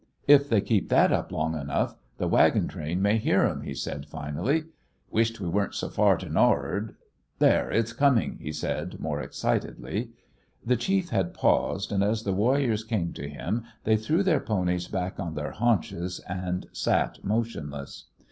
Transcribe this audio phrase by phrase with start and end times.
[0.27, 4.07] "If they keep that up long enough, the wagon train may hear 'em," he said,
[4.07, 4.63] finally.
[5.11, 6.95] "Wisht we weren't so far to nor rard.
[7.37, 10.09] There, it's comin'!" he said, more excitedly.
[10.65, 14.87] The chief had paused, and, as the warriors came to him, they threw their ponies
[14.87, 18.05] back on their haunches, and sat motionless.